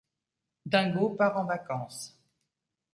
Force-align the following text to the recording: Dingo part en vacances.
Dingo 0.77 1.11
part 1.21 1.39
en 1.45 1.47
vacances. 1.55 2.05